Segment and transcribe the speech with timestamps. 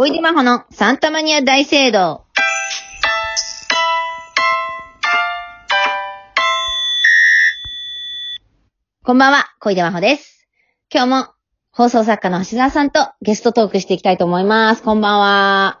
[0.00, 2.24] 小出真帆のサンタマニア大聖堂。
[9.02, 10.46] こんばんは、小出真帆です。
[10.94, 11.34] 今日も
[11.72, 14.84] 放送作家の橋沢さんとゲストトークしていきたいと思います。
[14.84, 15.80] こんばんは。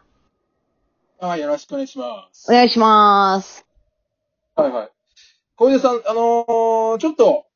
[1.20, 2.50] はい、よろしくお願いします。
[2.50, 3.66] お願いします。
[4.56, 4.88] はいはい。
[5.54, 7.46] 小出さん、あのー、ちょっと、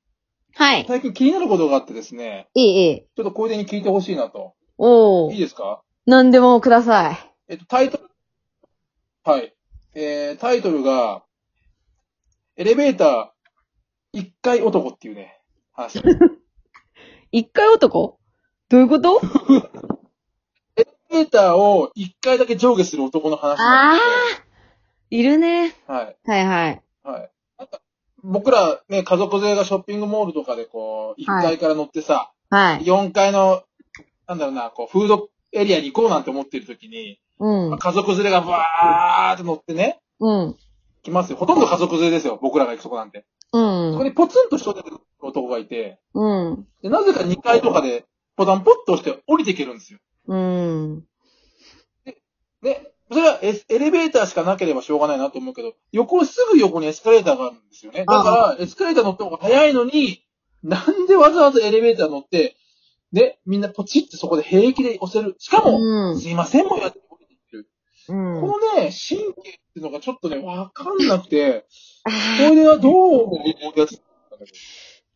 [0.54, 0.84] はい。
[0.86, 3.00] 最近気になることがあってですね、いい、いい。
[3.00, 4.54] ちょっと小出に聞いてほしいなと。
[4.78, 5.32] おー。
[5.32, 5.82] いいですか？
[6.06, 7.16] 何でもください。
[7.48, 8.04] えっと、タイトル、
[9.24, 9.54] はい。
[9.94, 11.22] えー、タイトルが、
[12.56, 13.28] エレベーター
[14.12, 15.40] 一階男っていうね、
[15.72, 16.02] 話。
[17.30, 18.18] 一回男？
[18.68, 19.20] どういうこと？
[20.76, 23.98] エレベーターを一階だけ上下する男の話あなんあ
[25.10, 25.74] いるね。
[25.86, 26.16] はい。
[26.26, 26.82] はいはい。
[27.04, 27.30] はい。
[27.58, 27.80] なんか、
[28.22, 32.80] 僕らね、家族連れがショッピングモールとかでこう、一階から乗ってさ、はい。
[32.84, 33.62] 4階の、
[34.26, 37.78] なんだろうな、こう、フードエリアに行こうなんて思ってる時に、うんまあ。
[37.78, 40.56] 家族連れがバーって乗ってね、うん。
[41.02, 41.36] 来ますよ。
[41.36, 42.38] ほとんど家族連れですよ。
[42.40, 43.24] 僕らが行くとこなんて。
[43.52, 44.04] うんそこ。
[44.04, 46.66] にポツンと一人出てくる男がいて、うん。
[46.82, 48.04] でなぜか2階とかで、
[48.36, 49.98] ボタンポッと押して降りていけるんですよ。
[50.28, 51.04] うん。
[52.62, 52.88] ね。
[53.10, 58.04] それはエスエレベーターしかなければしょうがないなと思うけど、横、すぐ横にエスカレーターがあるんですよね。
[58.06, 60.24] だから、エスカレーター乗った方が早いのに、
[60.62, 62.56] なんでわざわざエレベーター乗って、
[63.12, 65.36] ね、みんなポチってそこで平気で押せる。
[65.38, 67.68] しかも、うんすいませんもやって降りてる。
[68.08, 68.40] うん。
[68.40, 71.66] このね、神経っていうのがちょっとね、わかんなくて、
[72.04, 72.10] あ
[72.48, 72.92] これはどう
[73.24, 73.44] 思
[73.76, 74.52] うやつなんだけ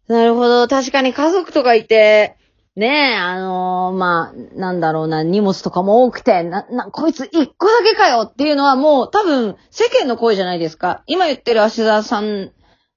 [0.09, 0.69] ーなるほど。
[0.69, 2.37] 確かに家族とかいて、
[2.77, 11.03] ねえ、あのーまあ、なんだろうな、荷物とかも多くて、な、な、こいつ一個だけかよっていうのはもう多分世間の声じゃないですか。
[11.07, 12.53] 今言ってる芦沢さん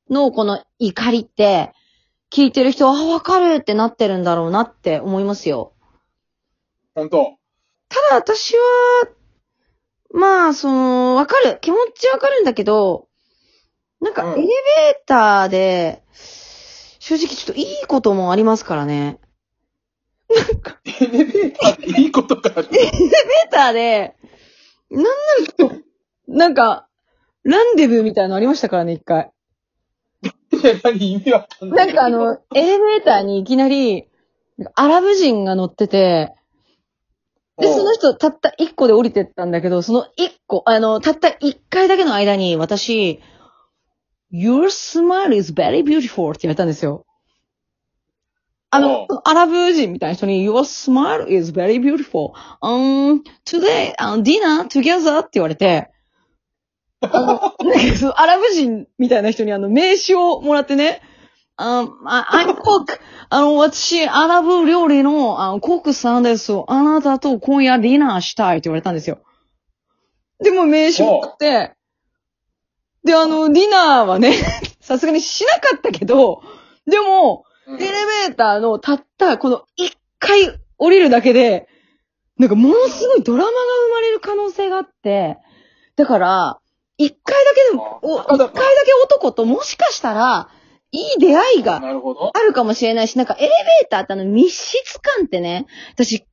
[0.09, 1.71] のこの怒りって、
[2.31, 5.73] 聞いてる人は、あ、わかるってなってるんだろうなって思いますよ。
[6.95, 7.01] ど。
[7.01, 7.37] 本当
[7.89, 8.61] ただ私は、
[10.13, 11.57] まあ、その、わかる。
[11.61, 13.07] 気持ちわかるんだけど、
[13.99, 16.03] なんかうんエレベーターで、
[16.99, 19.19] 正直ちょっといいこともありますからね。
[20.85, 22.67] エレベーターでいいことがある。
[22.71, 24.15] エレベーターで、
[24.91, 25.15] なんなら
[25.47, 25.75] ちょっと、
[26.27, 26.87] なんか、
[27.43, 29.31] ランデブーみたいなのありましたからね、一回。
[30.67, 31.75] 意味わかんな。
[31.75, 34.07] ないんかあの、エレベーターにいきなり、
[34.75, 36.33] アラブ人が乗ってて、
[37.57, 43.19] で、その人たった一個で降りてったんだけど、その一個、あの、たった一回だけの間に私、
[44.31, 47.05] Your smile is very beautiful って言われたんですよ。
[48.71, 52.33] あのアラブ人みたいな人に Your smile is very beautiful.
[52.61, 55.89] Um, today, um, dinner together って言われて、
[57.01, 61.01] あの、なんかそのアラブ人みたいな人にあの名刺をもらってね、
[61.55, 61.85] あ、
[62.31, 62.99] I'm cook.
[63.29, 66.53] あの、私、アラブ料理の、あの、コックさんです。
[66.67, 69.19] あなたと今夜ディナーしたいって言われたんですよ。
[70.41, 71.73] でも名刺を送って、
[73.03, 74.33] で、あの、ディナーはね、
[74.79, 76.41] さすがにしなかったけど、
[76.87, 77.87] でも、うんエレ
[78.27, 81.67] ベーターのたったこの一回降りるだけで、
[82.39, 85.37] なんかものすごいドラマが生まれる可能性があって、
[85.95, 86.59] だから、
[86.99, 90.49] 一回だけでも、一回だけ男ともしかしたら、
[90.91, 91.77] いい出会いが。
[91.77, 96.27] あるかもしれないし、なんかエレベーターってあの密室感ってね、私結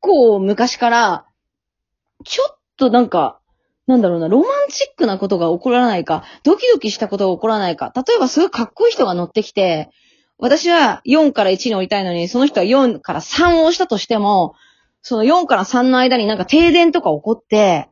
[0.00, 1.26] 構昔から、
[2.24, 3.40] ちょっとなんか、
[3.86, 9.90] なんだろうな、ロマンチックなことが起こらないか、ドキドキしたことが起こらないか、例えばすごいかっこいい人が乗ってきて、
[10.38, 14.54] 私は4から1に降りたいのに、その人は4から3を押したとしても、
[15.02, 17.90] その4から3の間になんか停電とか起こって、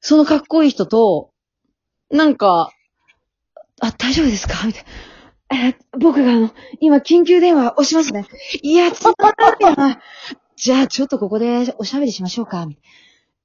[0.00, 1.30] そのかっこいい人と、
[2.10, 2.70] なんか、
[3.80, 4.66] あ、大丈夫ですか？
[4.66, 4.84] みたい
[5.50, 5.68] な。
[5.70, 6.50] え、僕があの、
[6.80, 8.26] 今緊急電話押しますね。
[8.62, 10.00] いや、ちょっと待ってな。
[10.56, 12.66] じゃあ、ちょっとここでおしゃべりしましょうか。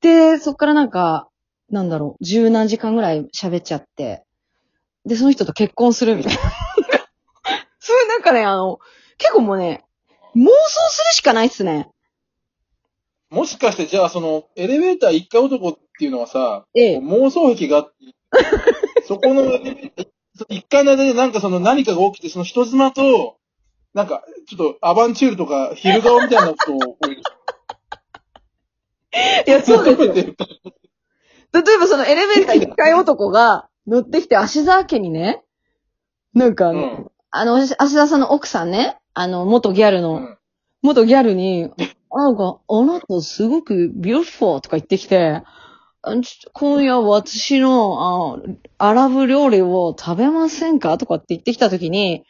[0.01, 1.29] で、そっからなんか、
[1.69, 4.23] なんだろう、十何時間ぐらい喋っちゃって、
[5.05, 6.41] で、その人と結婚するみたいな。
[7.79, 8.79] そういうなんかね、あの、
[9.17, 9.83] 結構もうね、
[10.35, 10.49] 妄想
[10.89, 11.89] するしかないっすね。
[13.29, 16.97] もしかして、じゃあ、その、エレベーター一回男っていうのはさ、ええ。
[16.97, 17.93] 妄想癖があって、
[19.05, 19.43] そこの
[20.49, 23.37] 一回の間でなんかその何かが起きて、その人妻と、
[23.93, 26.97] なんか、ちょっとアバンチュールとか、昼顔みたいなことを、
[29.45, 30.33] いや、そうですよ。
[31.53, 35.43] 例えばそのエレベーター一回男が乗ってきて足沢家にね、
[36.33, 40.37] なんかあの、うんあの、足沢さんの奥さんね、あの、元ギャルの、うん
[40.85, 41.71] 元ギャルに、
[42.11, 45.41] なんか、あなたすごくビューフォーとか言ってきて、
[46.51, 48.37] 今夜私の
[48.77, 50.97] あアラブ料理を食べませんか？
[50.97, 52.25] とかって言ってきたときに、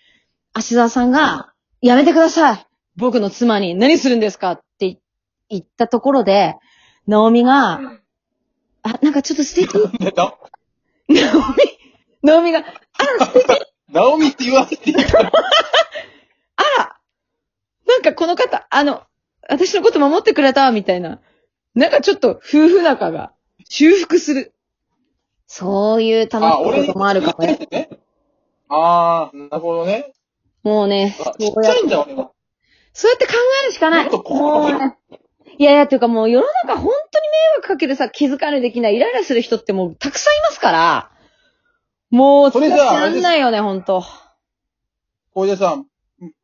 [0.54, 4.52] 足沢さんが、やめてください僕の妻に何するんですか？
[4.52, 5.00] って
[5.50, 6.56] 言ったところで、
[7.08, 8.00] ナオミうが、ん。
[8.84, 9.74] あ、なんかちょっと素敵。
[9.98, 10.36] でな、
[11.10, 11.56] ナオミ、
[12.22, 12.64] ナオミが、あ
[13.20, 13.48] ら、素敵。
[13.90, 15.32] ナオミって言わせていいから。
[16.58, 16.98] あら、
[17.88, 19.02] なんかこの方、あの、
[19.50, 21.20] 私のこと守ってくれた、みたいな。
[21.74, 23.33] なんかちょっと夫婦仲が
[23.76, 24.54] 修復する。
[25.48, 27.68] そういう楽しいこともあるかもね。
[27.72, 27.90] ね。
[28.70, 30.14] あー、なるほどね。
[30.62, 32.30] もうね、あちっそうやちゃいんだ、俺は。
[32.94, 33.34] そうやって考
[33.64, 34.04] えるしかない。
[34.04, 34.70] もっとこう。
[35.58, 41.12] いやいや、というかもう世の中本当に迷惑かけるさ、気づかないできない、イライラする人ってもうたくさんいますから。
[42.12, 44.04] もう、それじゃあんないよね、本当
[45.34, 45.88] 小出さん。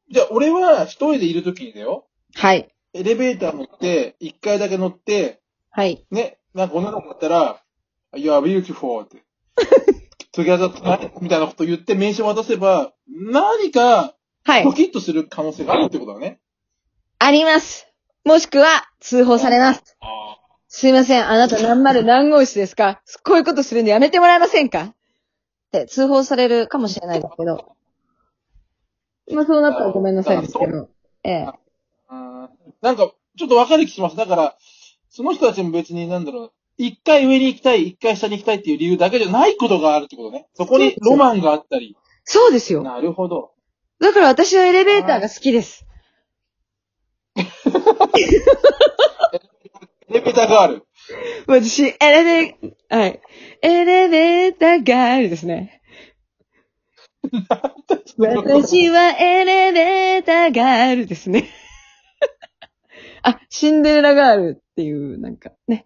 [0.10, 2.08] じゃあ、俺は一人でいるときにだよ。
[2.34, 2.74] はい。
[2.94, 6.08] エレベーター乗って、一回だけ乗って、はい。
[6.10, 7.62] ね、なんか女の子だったら、
[8.16, 9.24] You are beautiful って。
[10.34, 14.16] together tonight みたいなこと言って名刺渡せば、何か
[14.46, 14.74] はいド。
[14.74, 16.40] キッとする可能性があるってことだね。
[17.20, 17.88] あります。
[18.26, 19.98] もしくは、通報されます。
[20.68, 23.02] すいません、あなた何丸何号室ですか？
[23.24, 24.82] こういうことするんでやめてもらえませんか？
[24.84, 24.96] っ
[25.72, 27.76] て通報されるかもしれないですけど。
[29.34, 30.90] まあそうなったらごめんなさいですけど。
[31.24, 31.48] ええ。
[32.12, 32.50] うん
[32.82, 34.16] なんか、ちょっとわかる気します。
[34.16, 34.56] だから、
[35.10, 40.48] その人たちも別になんだろう、一回上に行きたい、一回下に行きたいっていう理由だけじゃないことがあるってことね。
[40.54, 41.98] そこにロマンがあったり。
[42.24, 42.84] そうですよ。
[42.84, 43.52] なるほど。
[44.00, 45.86] だから私はエレベーターが好きです。
[47.36, 47.42] エ
[50.14, 50.86] レベーターガール。
[51.48, 52.56] 私、エレベ、
[52.90, 53.22] はい。
[53.62, 55.82] エレベーターガールですね。
[58.18, 61.50] 私はエレベーターガールですね。
[63.24, 65.86] あ、シンデレラガールっていう、なんかね、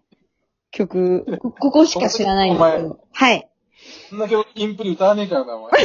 [0.70, 3.00] 曲、こここしか知らないんですけど。
[3.12, 3.48] はい。
[4.10, 5.72] そんな曲インプリ歌わねえからな、お前。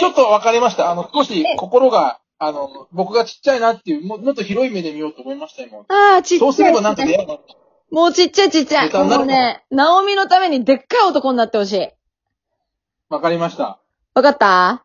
[0.00, 0.90] ちょっとわかりました。
[0.90, 5.84] あの、少し心が、あの、僕がちっちゃいなっていう、ももっと広い目で見ようと思いましたよ。
[5.88, 6.48] ああ、ちっちゃい。
[6.48, 7.38] そうすればなんか出会うな。
[7.90, 8.92] もうちっちゃいちっちゃい。
[8.92, 11.88] もうね、ナオミのためにでっかい男になってほしい。
[13.08, 13.80] わかりました。
[14.14, 14.82] わかった？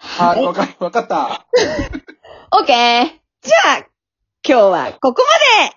[0.00, 1.46] はい、わかり、わかった。
[2.52, 3.04] オッケー。
[3.42, 3.88] じゃあ、今
[4.42, 5.22] 日はここ
[5.58, 5.76] まで